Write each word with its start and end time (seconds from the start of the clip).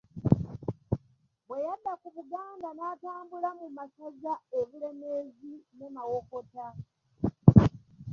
Bwe 1.47 1.57
yadda 1.65 1.93
ku 2.01 2.07
Buganda 2.15 2.69
n'atambula 2.77 3.49
mu 3.59 3.67
masaza 3.77 4.33
e 4.57 4.59
Bulemeezi 4.69 5.53
ne 5.77 5.87
Mawokota. 5.95 6.67